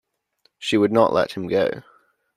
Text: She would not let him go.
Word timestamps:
She 0.57 0.79
would 0.79 0.91
not 0.91 1.13
let 1.13 1.33
him 1.33 1.47
go. 1.47 1.83